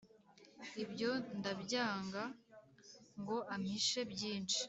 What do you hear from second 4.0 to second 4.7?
byinshi